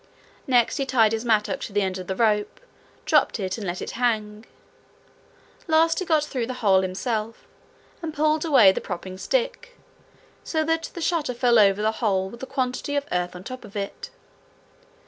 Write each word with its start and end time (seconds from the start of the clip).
Next 0.47 0.77
he 0.77 0.85
tied 0.87 1.11
his 1.11 1.23
mattock 1.25 1.59
to 1.59 1.71
the 1.73 1.83
end 1.83 1.99
of 1.99 2.07
the 2.07 2.15
rope, 2.15 2.59
dropped 3.05 3.39
it, 3.39 3.59
and 3.59 3.67
let 3.67 3.83
it 3.83 3.91
hang. 3.91 4.47
Last, 5.67 5.99
he 5.99 6.05
got 6.05 6.23
through 6.23 6.47
the 6.47 6.55
hole 6.65 6.81
himself, 6.81 7.45
and 8.01 8.11
pulled 8.11 8.43
away 8.43 8.71
the 8.71 8.81
propping 8.81 9.19
stick, 9.19 9.77
so 10.43 10.63
that 10.63 10.89
the 10.95 11.01
shutter 11.01 11.35
fell 11.35 11.59
over 11.59 11.83
the 11.83 11.91
hole 12.01 12.31
with 12.31 12.41
a 12.41 12.47
quantity 12.47 12.95
of 12.95 13.05
earth 13.11 13.35
on 13.35 13.43
the 13.43 13.47
top 13.49 13.63
of 13.63 13.75
it. 13.75 14.09